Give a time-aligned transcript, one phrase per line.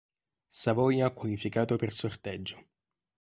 [0.49, 2.57] Savoia qualificato per sorteggio"